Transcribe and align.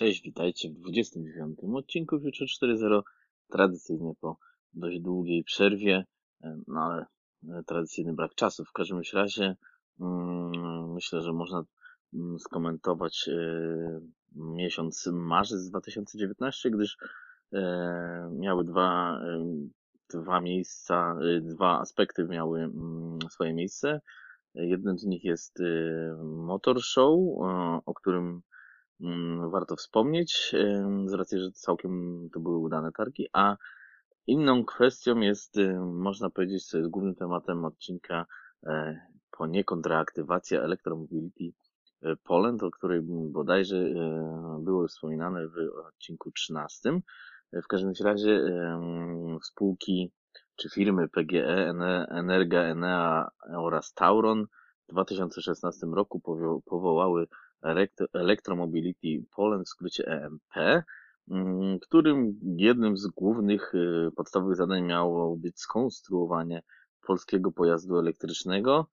Cześć, 0.00 0.22
witajcie 0.22 0.70
w 0.70 0.72
29 0.72 1.58
odcinku 1.74 2.20
Future 2.20 2.48
4.0. 2.62 3.02
Tradycyjnie 3.50 4.12
po 4.20 4.36
dość 4.72 5.00
długiej 5.00 5.44
przerwie, 5.44 6.04
e, 6.44 6.60
no 6.68 6.80
ale 6.80 7.06
e, 7.58 7.62
tradycyjny 7.66 8.12
brak 8.12 8.34
czasu. 8.34 8.64
W 8.64 8.72
każdym 8.72 9.00
razie 9.12 9.56
mm, 10.00 10.92
myślę, 10.92 11.20
że 11.20 11.32
można 11.32 11.64
mm, 12.14 12.38
skomentować 12.38 13.28
e, 13.28 14.00
miesiąc 14.36 15.06
marzec 15.12 15.68
2019, 15.68 16.70
gdyż 16.70 16.96
miały 18.30 18.64
dwa, 18.64 19.20
dwa 20.14 20.40
miejsca, 20.40 21.16
dwa 21.40 21.80
aspekty 21.80 22.24
miały 22.24 22.60
mm, 22.60 23.18
swoje 23.30 23.54
miejsce. 23.54 24.00
Jednym 24.54 24.98
z 24.98 25.04
nich 25.04 25.24
jest 25.24 25.58
Motor 26.22 26.82
Show, 26.82 27.18
o 27.86 27.94
którym 27.94 28.42
warto 29.50 29.76
wspomnieć, 29.76 30.54
z 31.06 31.12
racji, 31.12 31.38
że 31.38 31.50
całkiem 31.50 32.28
to 32.32 32.40
były 32.40 32.58
udane 32.58 32.92
targi, 32.92 33.28
a 33.32 33.56
inną 34.26 34.64
kwestią 34.64 35.20
jest, 35.20 35.56
można 35.92 36.30
powiedzieć, 36.30 36.66
co 36.66 36.78
jest 36.78 36.90
głównym 36.90 37.14
tematem 37.14 37.64
odcinka 37.64 38.26
e, 38.66 39.00
poniekąd 39.30 39.86
reaktywacja 39.86 40.62
Electromobility 40.62 41.44
e, 42.02 42.16
Poland, 42.16 42.62
o 42.62 42.70
której 42.70 43.00
bodajże 43.32 43.76
e, 43.76 44.60
było 44.64 44.88
wspominane 44.88 45.48
w 45.48 45.86
odcinku 45.86 46.30
13. 46.32 47.00
W 47.52 47.66
każdym 47.66 47.92
razie 48.04 48.40
spółki 49.42 50.12
czy 50.56 50.68
firmy 50.70 51.08
PGE, 51.08 51.72
Energa, 52.08 52.60
Enea 52.62 53.28
oraz 53.56 53.92
Tauron 53.92 54.46
w 54.88 54.92
2016 54.92 55.86
roku 55.86 56.20
powołały 56.64 57.26
Electromobility 58.12 59.24
Poland, 59.36 59.66
w 59.66 59.68
skrócie 59.68 60.06
EMP, 60.06 60.84
mm, 61.30 61.78
którym 61.78 62.40
jednym 62.56 62.96
z 62.96 63.06
głównych 63.06 63.74
y, 63.74 64.10
podstawowych 64.16 64.56
zadań 64.56 64.82
miało 64.82 65.36
być 65.36 65.60
skonstruowanie 65.60 66.62
polskiego 67.06 67.52
pojazdu 67.52 67.98
elektrycznego. 67.98 68.86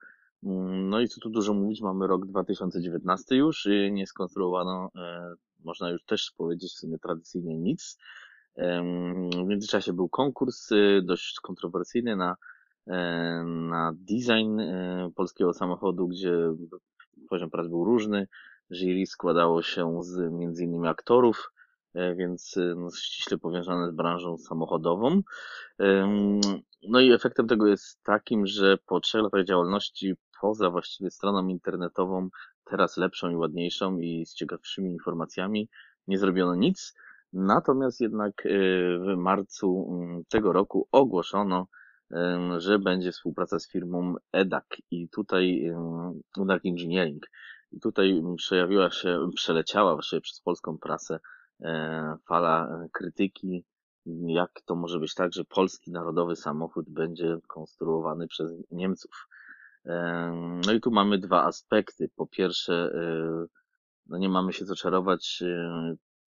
Mm, 0.44 0.90
no 0.90 1.00
i 1.00 1.08
co 1.08 1.22
tu 1.22 1.30
dużo 1.30 1.54
mówić, 1.54 1.82
mamy 1.82 2.08
rok 2.08 2.26
2019 2.26 3.36
już, 3.36 3.68
nie 3.92 4.08
skonstruowano, 4.08 4.92
e, 4.96 5.34
można 5.64 5.90
już 5.90 6.04
też 6.04 6.34
powiedzieć 6.38 6.72
w 6.72 6.78
sumie 6.78 7.00
tradycyjnie 7.00 7.58
nic. 7.58 7.98
W 9.36 9.48
międzyczasie 9.48 9.94
był 9.94 10.10
konkurs 10.10 10.72
y, 10.72 11.02
dość 11.04 11.40
kontrowersyjny 11.40 12.16
na, 12.16 12.36
e, 12.88 13.44
na 13.44 13.94
design 13.96 14.60
e, 14.60 15.12
polskiego 15.16 15.54
samochodu, 15.54 16.08
gdzie 16.08 16.34
poziom 17.30 17.50
prac 17.50 17.68
był 17.68 17.86
różny. 17.86 18.28
Jury 18.70 19.06
składało 19.06 19.62
się 19.62 20.04
z 20.04 20.32
między 20.32 20.64
innymi 20.64 20.88
aktorów, 20.88 21.52
e, 21.94 22.16
więc 22.16 22.58
e, 22.58 22.76
no, 22.76 22.92
ściśle 22.92 23.38
powiązane 23.38 23.92
z 23.92 23.96
branżą 23.96 24.38
samochodową. 24.38 25.22
No 26.90 27.00
i 27.00 27.12
efektem 27.12 27.48
tego 27.48 27.68
jest 27.68 28.04
takim, 28.04 28.48
że 28.48 28.78
po 28.86 29.00
trzech 29.00 29.24
latach 29.24 29.46
działalności, 29.46 30.14
poza 30.42 30.70
właściwie 30.70 31.12
stroną 31.12 31.48
internetową, 31.48 32.30
teraz 32.66 32.98
lepszą 32.98 33.30
i 33.30 33.36
ładniejszą 33.36 33.98
i 33.98 34.26
z 34.26 34.34
ciekawszymi 34.34 34.92
informacjami, 34.92 35.70
nie 36.08 36.18
zrobiono 36.18 36.56
nic. 36.56 36.94
Natomiast 37.34 38.02
jednak 38.02 38.46
e, 38.46 38.50
w 39.00 39.18
marcu 39.18 39.88
mm, 39.92 40.24
tego 40.30 40.54
roku 40.54 40.88
ogłoszono, 40.92 41.68
że 42.58 42.80
będzie 42.80 43.12
współpraca 43.12 43.60
z 43.60 43.72
firmą 43.72 44.16
EDAC 44.32 44.66
i 44.92 45.10
tutaj 45.10 45.72
EDAC 46.38 46.62
Engineering. 46.66 47.24
I 47.72 47.80
tutaj 47.80 48.24
przejawiła 48.38 48.92
się, 48.92 49.30
przeleciała 49.36 49.94
właściwie 49.94 50.22
przez 50.22 50.42
polską 50.42 50.78
prasę 50.78 51.20
e, 51.62 52.18
fala 52.28 52.80
krytyki, 52.92 53.66
jak 54.28 54.62
to 54.66 54.76
może 54.76 55.00
być 55.00 55.14
tak, 55.14 55.34
że 55.34 55.46
polski 55.46 55.92
narodowy 55.92 56.36
samochód 56.36 56.90
będzie 56.90 57.38
konstruowany 57.48 58.28
przez 58.28 58.52
Niemców. 58.72 59.28
E, 59.86 60.32
no 60.66 60.74
i 60.74 60.82
tu 60.82 60.92
mamy 60.92 61.18
dwa 61.18 61.44
aspekty. 61.44 62.10
Po 62.16 62.28
pierwsze, 62.28 62.74
e, 62.74 63.46
no 64.06 64.18
nie 64.18 64.30
mamy 64.30 64.54
się 64.54 64.66
co 64.66 64.76
czarować, 64.76 65.44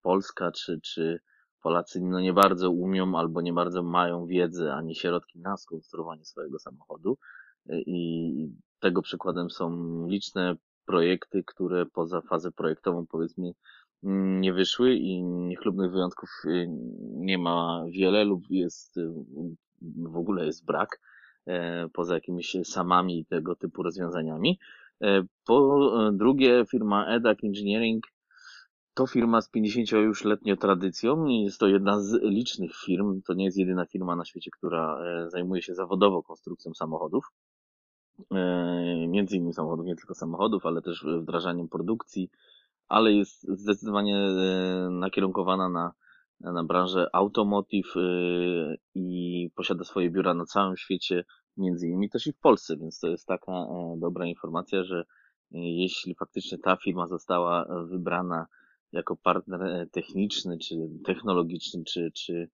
Polska 0.02 0.52
czy, 0.52 0.80
czy 0.80 1.20
Polacy 1.62 2.00
no 2.00 2.20
nie 2.20 2.32
bardzo 2.32 2.70
umią 2.70 3.18
albo 3.18 3.40
nie 3.40 3.52
bardzo 3.52 3.82
mają 3.82 4.26
wiedzy 4.26 4.72
ani 4.72 4.94
środki 4.94 5.38
na 5.38 5.56
skonstruowanie 5.56 6.24
swojego 6.24 6.58
samochodu. 6.58 7.18
I 7.66 8.48
tego 8.80 9.02
przykładem 9.02 9.50
są 9.50 9.70
liczne 10.06 10.56
projekty, 10.90 11.42
które 11.46 11.86
poza 11.86 12.20
fazę 12.20 12.52
projektową 12.52 13.06
powiedzmy 13.06 13.52
nie 14.42 14.52
wyszły 14.52 14.94
i 14.94 15.22
niechlubnych 15.22 15.92
wyjątków 15.92 16.30
y, 16.44 16.66
nie 17.00 17.38
ma 17.38 17.84
wiele 17.90 18.24
lub 18.24 18.44
jest 18.50 18.96
y, 18.96 19.12
w 19.82 20.16
ogóle 20.16 20.46
jest 20.46 20.64
brak 20.64 21.00
e, 21.46 21.88
poza 21.92 22.14
jakimiś 22.14 22.56
samami 22.64 23.26
tego 23.26 23.56
typu 23.56 23.82
rozwiązaniami. 23.82 24.58
E, 25.02 25.22
po 25.46 25.90
drugie 26.12 26.64
firma 26.70 27.06
EDAC 27.06 27.38
Engineering 27.44 28.04
to 28.94 29.06
firma 29.06 29.40
z 29.40 29.48
50 29.48 29.92
już 29.92 30.24
letnią 30.24 30.56
tradycją 30.56 31.26
i 31.26 31.42
jest 31.42 31.58
to 31.60 31.68
jedna 31.68 32.00
z 32.00 32.22
licznych 32.22 32.70
firm, 32.86 33.22
to 33.22 33.34
nie 33.34 33.44
jest 33.44 33.58
jedyna 33.58 33.86
firma 33.86 34.16
na 34.16 34.24
świecie, 34.24 34.50
która 34.50 34.98
e, 35.04 35.30
zajmuje 35.30 35.62
się 35.62 35.74
zawodowo 35.74 36.22
konstrukcją 36.22 36.74
samochodów. 36.74 37.24
E, 38.34 39.06
między 39.08 39.36
innymi 39.36 39.52
samochodów, 39.52 39.86
nie 39.86 39.96
tylko 39.96 40.14
samochodów, 40.14 40.66
ale 40.66 40.82
też 40.82 41.06
wdrażaniem 41.20 41.68
produkcji, 41.68 42.30
ale 42.88 43.12
jest 43.12 43.42
zdecydowanie 43.42 44.16
e, 44.16 44.88
nakierunkowana 44.90 45.68
na, 45.68 45.92
na 46.40 46.64
branżę 46.64 47.06
automotive 47.12 47.96
e, 47.96 48.00
i 48.94 49.50
posiada 49.54 49.84
swoje 49.84 50.10
biura 50.10 50.34
na 50.34 50.44
całym 50.44 50.76
świecie, 50.76 51.24
między 51.56 51.86
innymi 51.86 52.10
też 52.10 52.26
i 52.26 52.32
w 52.32 52.38
Polsce, 52.38 52.76
więc 52.76 52.98
to 52.98 53.08
jest 53.08 53.26
taka 53.26 53.52
dobra 53.96 54.26
informacja, 54.26 54.84
że 54.84 55.04
jeśli 55.50 56.14
faktycznie 56.14 56.58
ta 56.58 56.76
firma 56.76 57.06
została 57.06 57.66
wybrana 57.84 58.46
jako 58.92 59.16
partner 59.16 59.88
techniczny, 59.92 60.58
czy 60.58 60.74
technologiczny, 61.04 61.84
czy, 61.84 62.10
czy 62.14 62.50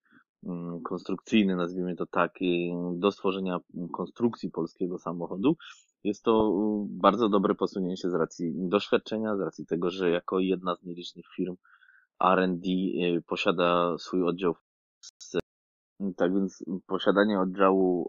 konstrukcyjny, 0.84 1.57
nazwijmy 1.57 1.97
to 1.97 2.07
tak, 2.07 2.34
do 2.95 3.12
stworzenia 3.12 3.59
konstrukcji 3.93 4.51
polskiego 4.51 4.99
samochodu. 4.99 5.57
Jest 6.05 6.23
to 6.23 6.53
bardzo 6.89 7.29
dobre 7.29 7.55
posunięcie 7.55 8.11
z 8.11 8.15
racji 8.15 8.53
doświadczenia, 8.55 9.37
z 9.37 9.41
racji 9.41 9.67
tego, 9.67 9.91
że 9.91 10.11
jako 10.11 10.39
jedna 10.39 10.77
z 10.77 10.83
nielicznych 10.83 11.25
firm 11.37 11.57
R&D 12.21 12.69
y, 12.69 13.23
posiada 13.27 13.99
swój 13.99 14.23
oddział. 14.23 14.55
Tak 16.17 16.34
więc 16.34 16.65
posiadanie 16.87 17.41
oddziału, 17.41 18.09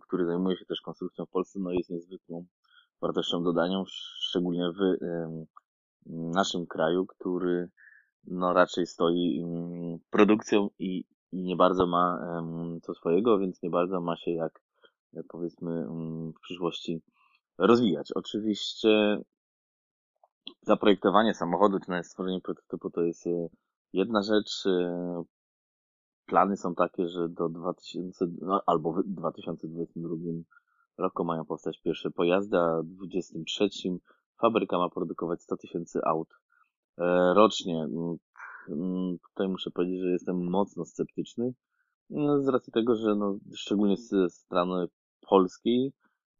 który 0.00 0.26
zajmuje 0.26 0.56
się 0.56 0.64
też 0.64 0.80
konstrukcją 0.80 1.26
w 1.26 1.30
Polsce, 1.30 1.58
no 1.60 1.72
jest 1.72 1.90
niezwykłą 1.90 2.46
wartością 3.00 3.42
dodanią, 3.42 3.84
szczególnie 4.20 4.70
w 4.72 4.96
naszym 6.34 6.66
kraju, 6.66 7.06
który 7.06 7.68
no 8.24 8.52
raczej 8.52 8.86
stoi 8.86 9.44
produkcją 10.10 10.70
i 10.78 11.04
i 11.36 11.42
nie 11.42 11.56
bardzo 11.56 11.86
ma 11.86 12.18
to 12.82 12.94
swojego, 12.94 13.38
więc 13.38 13.62
nie 13.62 13.70
bardzo 13.70 14.00
ma 14.00 14.16
się 14.16 14.30
jak 14.30 14.60
e, 15.16 15.22
powiedzmy 15.28 15.86
w 16.36 16.40
przyszłości 16.40 17.02
rozwijać. 17.58 18.12
Oczywiście 18.14 19.18
zaprojektowanie 20.62 21.34
samochodu, 21.34 21.78
czy 21.80 21.90
nawet 21.90 22.06
stworzenie 22.06 22.40
prototypu 22.40 22.90
to 22.90 23.02
jest 23.02 23.26
e, 23.26 23.48
jedna 23.92 24.22
rzecz. 24.22 24.66
E, 24.66 25.24
plany 26.26 26.56
są 26.56 26.74
takie, 26.74 27.08
że 27.08 27.28
do 27.28 27.48
2000, 27.48 28.26
no, 28.40 28.62
albo 28.66 28.92
w 28.92 29.02
2022 29.04 30.14
roku 30.98 31.24
mają 31.24 31.44
powstać 31.44 31.80
pierwsze 31.84 32.10
pojazdy, 32.10 32.58
a 32.58 32.82
w 32.82 32.86
2023 32.86 33.68
fabryka 34.40 34.78
ma 34.78 34.88
produkować 34.88 35.42
100 35.42 35.56
tysięcy 35.56 36.00
aut 36.04 36.28
rocznie. 37.34 37.88
Mm, 38.70 39.18
tutaj 39.18 39.48
muszę 39.48 39.70
powiedzieć, 39.70 40.00
że 40.00 40.10
jestem 40.10 40.50
mocno 40.50 40.84
sceptyczny 40.84 41.52
no, 42.10 42.42
z 42.42 42.48
racji 42.48 42.72
tego, 42.72 42.96
że 42.96 43.14
no, 43.14 43.38
szczególnie 43.54 43.96
z 43.96 44.34
strony 44.34 44.86
polskiej 45.28 45.92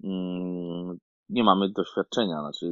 mm, 0.05 0.99
nie 1.29 1.45
mamy 1.45 1.69
doświadczenia, 1.71 2.41
znaczy 2.41 2.67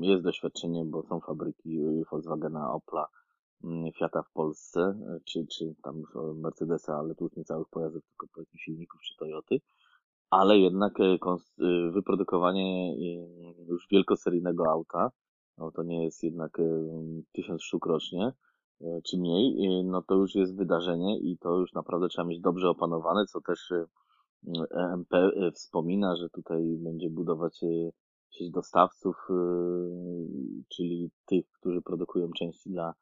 jest 0.00 0.24
doświadczenie, 0.24 0.84
bo 0.84 1.02
są 1.02 1.20
fabryki 1.20 1.78
Volkswagena, 2.10 2.72
Opla, 2.72 3.06
mm, 3.64 3.92
Fiata 3.92 4.22
w 4.22 4.32
Polsce, 4.32 4.98
czy, 5.24 5.46
czy 5.46 5.74
tam 5.82 6.02
Mercedesa, 6.34 6.98
ale 6.98 7.14
tu 7.14 7.24
już 7.24 7.36
nie 7.36 7.44
całych 7.44 7.68
pojazdów, 7.68 8.02
tylko 8.08 8.26
powiedzmy 8.34 8.58
silników 8.58 9.00
czy 9.00 9.16
Toyoty, 9.16 9.60
ale 10.30 10.58
jednak 10.58 11.00
e, 11.00 11.04
e, 11.04 11.90
wyprodukowanie 11.90 12.92
e, 12.92 13.64
już 13.68 13.86
wielkoseryjnego 13.90 14.70
auta, 14.70 15.10
no 15.58 15.70
to 15.70 15.82
nie 15.82 16.04
jest 16.04 16.22
jednak 16.22 16.58
tysiąc 17.32 17.62
sztuk 17.62 17.86
rocznie, 17.86 18.32
E, 18.32 18.51
czy 19.04 19.18
mniej, 19.18 19.66
e, 19.66 19.84
no 19.84 20.02
to 20.02 20.14
już 20.14 20.34
jest 20.34 20.56
wydarzenie 20.56 21.18
i 21.18 21.38
to 21.38 21.58
już 21.58 21.72
naprawdę 21.72 22.08
trzeba 22.08 22.28
mieć 22.28 22.40
dobrze 22.40 22.70
opanowane, 22.70 23.26
co 23.26 23.40
też 23.40 23.72
EMP 24.70 25.14
e, 25.14 25.50
wspomina, 25.52 26.16
że 26.16 26.28
tutaj 26.28 26.76
będzie 26.78 27.10
budować 27.10 27.60
sieć 28.30 28.50
dostawców, 28.50 29.16
czyli 30.68 31.10
tych, 31.26 31.50
którzy 31.60 31.82
produkują 31.82 32.28
części 32.38 32.70
dla 32.70 32.94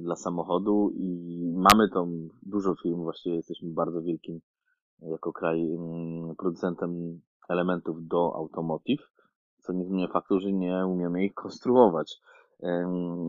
dla 0.00 0.16
samochodu 0.16 0.90
i 0.94 1.40
mamy 1.56 1.88
tą 1.88 2.28
dużo 2.42 2.74
firm, 2.82 3.02
właściwie 3.02 3.36
jesteśmy 3.36 3.68
bardzo 3.72 4.02
wielkim 4.02 4.40
jako 5.02 5.32
kraj 5.32 5.78
producentem 6.38 7.20
elementów 7.48 8.06
do 8.06 8.34
automotive, 8.34 9.02
co 9.58 9.72
nie 9.72 9.84
zmienia 9.84 10.08
faktu, 10.08 10.40
że 10.40 10.52
nie 10.52 10.86
umiemy 10.86 11.24
ich 11.24 11.34
konstruować. 11.34 12.20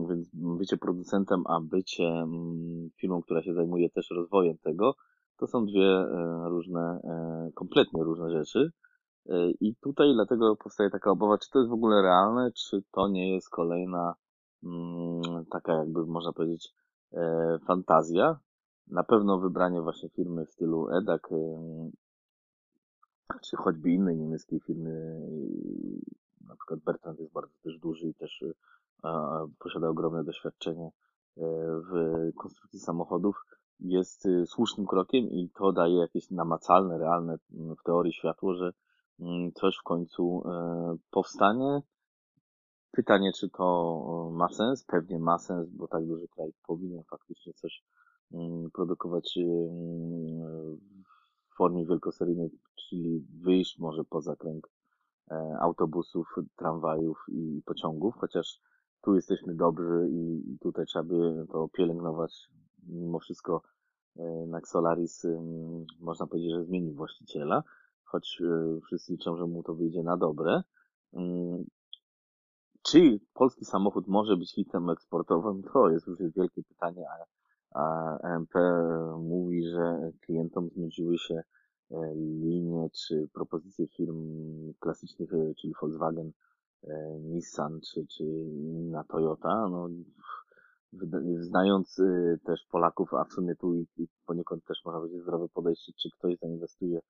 Więc 0.08 0.28
bycie 0.34 0.76
producentem, 0.76 1.42
a 1.46 1.60
bycie 1.60 2.04
mm, 2.04 2.90
firmą, 2.96 3.22
która 3.22 3.42
się 3.42 3.54
zajmuje 3.54 3.90
też 3.90 4.10
rozwojem 4.10 4.58
tego, 4.58 4.94
to 5.42 5.46
są 5.46 5.66
dwie 5.66 5.88
e, 5.88 6.48
różne, 6.48 7.00
e, 7.04 7.50
kompletnie 7.54 8.04
różne 8.04 8.30
rzeczy. 8.30 8.72
E, 9.28 9.50
I 9.50 9.76
tutaj 9.76 10.12
dlatego 10.14 10.56
powstaje 10.56 10.90
taka 10.90 11.10
obawa, 11.10 11.38
czy 11.38 11.50
to 11.50 11.58
jest 11.58 11.70
w 11.70 11.74
ogóle 11.74 12.02
realne, 12.02 12.52
czy 12.52 12.82
to 12.92 13.08
nie 13.08 13.34
jest 13.34 13.50
kolejna 13.50 14.14
mm, 14.64 15.22
taka 15.50 15.72
jakby 15.72 16.06
można 16.06 16.32
powiedzieć 16.32 16.74
fantazja. 17.66 18.38
Na 18.86 19.04
pewno 19.04 19.38
wybranie 19.38 19.82
właśnie 19.82 20.08
firmy 20.08 20.46
w 20.46 20.50
stylu 20.50 20.88
EDAC, 20.88 21.22
czy 23.42 23.56
choćby 23.56 23.90
innej 23.90 24.16
niemieckiej 24.16 24.60
firmy, 24.60 25.20
na 26.48 26.56
przykład 26.56 26.80
Bertrand 26.80 27.20
jest 27.20 27.32
bardzo 27.32 27.54
też 27.62 27.78
duży 27.78 28.08
i 28.08 28.14
też 28.14 28.44
posiada 29.58 29.88
ogromne 29.88 30.24
doświadczenie 30.24 30.90
w 31.90 32.30
konstrukcji 32.36 32.80
samochodów, 32.80 33.36
jest 33.82 34.26
y, 34.26 34.46
słusznym 34.46 34.86
krokiem 34.86 35.30
i 35.30 35.50
to 35.54 35.72
daje 35.72 35.96
jakieś 35.96 36.30
namacalne, 36.30 36.98
realne 36.98 37.36
mm, 37.52 37.76
w 37.76 37.82
teorii 37.82 38.12
światło, 38.12 38.54
że 38.54 38.72
mm, 39.20 39.52
coś 39.52 39.76
w 39.76 39.82
końcu 39.82 40.42
e, 40.46 40.96
powstanie. 41.10 41.82
Pytanie, 42.90 43.32
czy 43.32 43.50
to 43.50 44.30
ma 44.32 44.48
sens? 44.48 44.84
Pewnie 44.84 45.18
ma 45.18 45.38
sens, 45.38 45.70
bo 45.70 45.88
tak 45.88 46.06
duży 46.06 46.28
kraj 46.28 46.52
powinien 46.66 47.04
faktycznie 47.04 47.52
coś 47.52 47.84
mm, 48.32 48.70
produkować 48.70 49.38
w 51.52 51.56
formie 51.56 51.86
wielkoseryjnej, 51.86 52.50
czyli 52.74 53.26
wyjść 53.42 53.78
może 53.78 54.04
poza 54.04 54.36
kręg 54.36 54.68
e, 55.30 55.56
autobusów, 55.60 56.34
tramwajów 56.56 57.24
i 57.28 57.62
pociągów, 57.66 58.14
chociaż 58.18 58.60
tu 59.02 59.14
jesteśmy 59.14 59.54
dobrzy 59.54 60.08
i 60.10 60.58
tutaj 60.60 60.86
trzeba 60.86 61.04
by 61.04 61.46
to 61.52 61.68
pielęgnować. 61.68 62.48
Mimo 62.88 63.18
wszystko 63.18 63.62
e, 64.16 64.46
Naxolaris 64.46 65.26
można 66.00 66.26
powiedzieć, 66.26 66.52
że 66.52 66.64
zmienił 66.64 66.94
właściciela, 66.94 67.62
choć 68.04 68.42
e, 68.44 68.80
wszyscy 68.80 69.12
liczą, 69.12 69.36
że 69.36 69.46
mu 69.46 69.62
to 69.62 69.74
wyjdzie 69.74 70.02
na 70.02 70.16
dobre. 70.16 70.62
Czy 72.82 73.20
polski 73.34 73.64
samochód 73.64 74.08
może 74.08 74.36
być 74.36 74.54
hitem 74.54 74.90
eksportowym? 74.90 75.62
To 75.72 75.90
jest 75.90 76.06
już 76.06 76.18
wielkie 76.36 76.62
pytanie, 76.62 77.06
a, 77.10 77.24
a 77.80 78.18
EMP 78.18 78.54
mówi, 79.18 79.68
że 79.68 80.12
klientom 80.20 80.68
znudziły 80.68 81.18
się 81.18 81.42
e, 81.90 82.14
linie 82.14 82.90
czy 82.90 83.28
propozycje 83.32 83.86
firm 83.88 84.34
klasycznych, 84.80 85.30
czyli 85.60 85.72
Volkswagen, 85.80 86.32
E, 86.32 86.51
Nissan 87.20 87.80
czy, 87.80 88.06
czy 88.06 88.24
inna 88.24 89.04
Toyota, 89.04 89.68
no, 89.68 89.88
znając 91.40 91.98
y, 91.98 92.38
też 92.44 92.60
Polaków, 92.70 93.14
a 93.14 93.24
w 93.24 93.32
sumie 93.32 93.56
tu 93.56 93.84
poniekąd 94.26 94.64
też 94.64 94.78
można 94.84 95.00
powiedzieć 95.00 95.22
zdrowe 95.22 95.48
podejście, 95.48 95.92
czy 96.02 96.10
ktoś 96.10 96.38
zainwestuje 96.38 97.00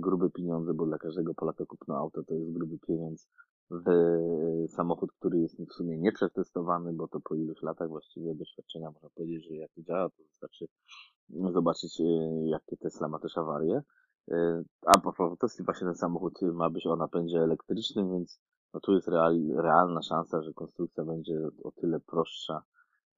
grube 0.00 0.30
pieniądze, 0.30 0.74
bo 0.74 0.86
dla 0.86 0.98
każdego 0.98 1.34
Polaka 1.34 1.66
kupno 1.66 1.96
auto 1.96 2.22
to 2.22 2.34
jest 2.34 2.52
gruby 2.52 2.78
pieniądz 2.78 3.28
w 3.70 3.88
y, 3.88 4.68
samochód, 4.68 5.12
który 5.12 5.38
jest 5.38 5.62
w 5.62 5.72
sumie 5.72 5.98
nieprzetestowany, 5.98 6.92
bo 6.92 7.08
to 7.08 7.20
po 7.20 7.34
iluś 7.34 7.62
latach 7.62 7.88
właściwie 7.88 8.34
doświadczenia 8.34 8.90
można 8.90 9.08
powiedzieć, 9.14 9.48
że 9.48 9.54
jak 9.54 9.70
to 9.72 9.82
działa, 9.82 10.08
to 10.08 10.22
wystarczy 10.22 10.66
zobaczyć, 11.52 12.00
y, 12.00 12.04
jakie 12.44 12.76
Tesla 12.76 13.08
ma 13.08 13.18
też 13.18 13.38
awarie. 13.38 13.82
A 14.86 15.00
po 15.00 15.12
prostu 15.12 15.64
właśnie 15.64 15.86
ten 15.86 15.94
samochód 15.94 16.42
ma 16.42 16.70
być 16.70 16.86
o 16.86 16.96
napędzie 16.96 17.38
elektrycznym, 17.38 18.12
więc 18.12 18.40
no 18.74 18.80
tu 18.80 18.92
jest 18.92 19.08
real, 19.08 19.38
realna 19.56 20.02
szansa, 20.02 20.42
że 20.42 20.52
konstrukcja 20.52 21.04
będzie 21.04 21.34
o 21.64 21.70
tyle 21.70 22.00
prostsza 22.00 22.62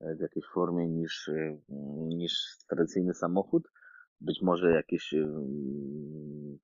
e, 0.00 0.14
w 0.16 0.20
jakiejś 0.20 0.46
formie 0.46 0.88
niż, 0.88 1.28
e, 1.28 1.58
niż 2.08 2.32
tradycyjny 2.68 3.14
samochód. 3.14 3.68
Być 4.20 4.42
może 4.42 4.70
jakieś 4.70 5.14
e, 5.14 5.28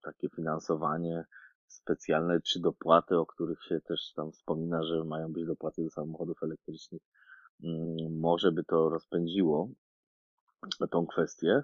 takie 0.02 0.28
finansowanie 0.36 1.24
specjalne, 1.66 2.40
czy 2.40 2.60
dopłaty, 2.60 3.16
o 3.18 3.26
których 3.26 3.64
się 3.64 3.80
też 3.80 4.12
tam 4.16 4.32
wspomina, 4.32 4.82
że 4.82 5.04
mają 5.04 5.32
być 5.32 5.46
dopłaty 5.46 5.82
do 5.82 5.90
samochodów 5.90 6.42
elektrycznych, 6.42 7.02
może 8.10 8.52
by 8.52 8.64
to 8.64 8.88
rozpędziło 8.88 9.68
tą 10.90 11.06
kwestię. 11.06 11.62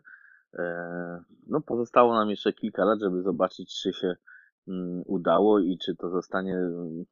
No, 1.46 1.60
pozostało 1.60 2.14
nam 2.14 2.30
jeszcze 2.30 2.52
kilka 2.52 2.84
lat, 2.84 3.00
żeby 3.00 3.22
zobaczyć, 3.22 3.80
czy 3.82 3.92
się 3.92 4.16
Mm, 4.16 4.35
udało 5.06 5.58
i 5.58 5.78
czy 5.78 5.96
to 5.96 6.10
zostanie, 6.10 6.58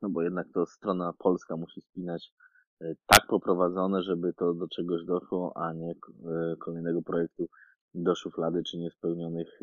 no 0.03 0.09
bo 0.09 0.23
jednak 0.23 0.47
to 0.55 0.67
strona 0.67 1.13
polska 1.19 1.57
musi 1.57 1.81
spinać 1.81 2.33
e, 2.81 2.95
tak 3.07 3.27
poprowadzone, 3.29 4.03
żeby 4.03 4.33
to 4.33 4.55
do 4.55 4.69
czegoś 4.69 5.05
doszło, 5.05 5.53
a 5.57 5.73
nie 5.73 5.91
e, 5.91 6.57
kolejnego 6.57 7.03
projektu 7.03 7.49
do 7.95 8.15
szuflady 8.15 8.63
czy 8.63 8.79
niespełnionych 8.79 9.61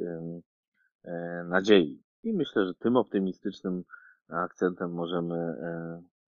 e, 1.04 1.44
nadziei. 1.50 2.04
I 2.24 2.34
myślę, 2.34 2.66
że 2.66 2.74
tym 2.74 2.98
optymistycznym 2.98 3.84
akcentem 4.30 4.92
możemy 4.92 5.56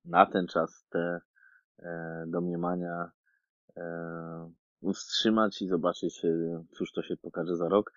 na 0.06 0.26
ten 0.26 0.48
czas 0.48 0.86
te 0.90 1.20
domniemania 2.28 3.12
wstrzymać 4.94 5.62
i 5.62 5.68
zobaczyć, 5.68 6.22
cóż 6.72 6.92
to 6.92 7.02
się 7.02 7.18
pokaże 7.18 7.58
za 7.58 7.70
rok 7.70 7.94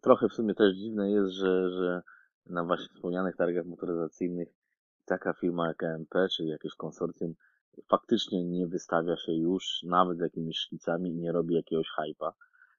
trochę 0.00 0.28
w 0.28 0.32
sumie 0.32 0.54
też 0.54 0.76
dziwne 0.76 1.10
jest, 1.10 1.30
że, 1.30 1.70
że 1.70 2.02
na 2.46 2.64
właśnie 2.64 2.88
wspomnianych 2.94 3.36
targach 3.36 3.66
motoryzacyjnych 3.66 4.48
taka 5.04 5.32
firma 5.32 5.68
jak 5.68 5.82
EMP, 5.82 6.14
czy 6.36 6.44
jakieś 6.44 6.74
konsorcjum, 6.74 7.34
faktycznie 7.88 8.44
nie 8.44 8.66
wystawia 8.66 9.16
się 9.16 9.32
już 9.32 9.82
nawet 9.82 10.18
z 10.18 10.20
jakimiś 10.20 10.58
szkicami 10.58 11.10
i 11.10 11.18
nie 11.18 11.32
robi 11.32 11.54
jakiegoś 11.54 11.86
hypa 11.88 12.32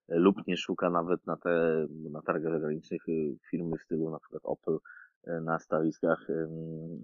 lub 0.07 0.47
nie 0.47 0.57
szuka 0.57 0.89
nawet 0.89 1.25
na 1.25 1.37
te, 1.37 1.87
na 1.89 2.21
targach 2.21 2.53
zagranicznych 2.53 3.09
y, 3.09 3.37
firmy 3.49 3.77
w 3.77 3.81
stylu 3.81 4.09
na 4.09 4.19
przykład 4.19 4.41
Opel 4.45 4.79
y, 5.27 5.41
na 5.41 5.59
stawiskach 5.59 6.27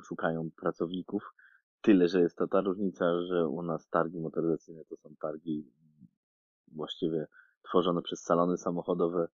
szukają 0.04 0.50
pracowników. 0.62 1.34
Tyle, 1.82 2.08
że 2.08 2.22
jest 2.22 2.38
to 2.38 2.48
ta 2.48 2.62
różnica, 2.62 3.22
że 3.22 3.48
u 3.48 3.62
nas 3.62 3.90
targi 3.90 4.20
motoryzacyjne 4.20 4.86
to 4.86 4.98
są 4.98 5.16
targi 5.22 5.72
właściwie 6.68 7.28
tworzone 7.64 8.02
przez 8.02 8.24
salony 8.24 8.58
samochodowe, 8.58 9.28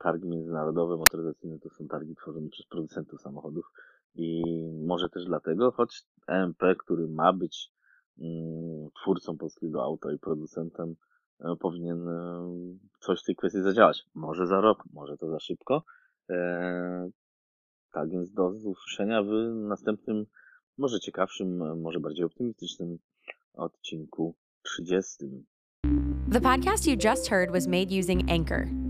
targi 0.00 0.28
międzynarodowe, 0.28 0.96
motoryzacyjne 0.96 1.58
to 1.58 1.70
są 1.70 1.88
targi 1.88 2.14
tworzone 2.16 2.48
przez 2.48 2.66
producentów 2.66 3.20
samochodów 3.20 3.64
i 4.14 4.42
może 4.86 5.08
też 5.08 5.24
dlatego, 5.24 5.70
choć 5.72 6.02
EMP, 6.26 6.62
który 6.78 7.08
ma 7.08 7.32
być 7.32 7.72
mm, 8.18 8.88
twórcą 9.02 9.36
polskiego 9.36 9.82
auta 9.82 10.12
i 10.12 10.18
producentem, 10.18 10.94
e, 11.40 11.56
powinien 11.60 12.08
e, 12.08 12.50
coś 13.00 13.22
w 13.22 13.24
tej 13.24 13.36
kwestii 13.36 13.62
zadziałać. 13.62 14.02
Może 14.14 14.46
za 14.46 14.60
rok, 14.60 14.84
może 14.92 15.16
to 15.16 15.30
za 15.30 15.40
szybko. 15.40 15.84
E, 16.30 17.10
tak 17.92 18.10
więc 18.10 18.32
do 18.32 18.48
usłyszenia 18.48 19.22
w 19.22 19.30
następnym, 19.54 20.26
może 20.78 21.00
ciekawszym, 21.00 21.80
może 21.80 22.00
bardziej 22.00 22.24
optymistycznym 22.24 22.98
odcinku 23.52 24.34
30. 24.62 25.26
The 26.32 26.40
podcast 26.40 26.86
you 26.86 26.96
just 27.10 27.28
heard 27.28 27.52
was 27.52 27.66
made 27.66 27.90
using 27.90 28.30
Anchor. 28.30 28.89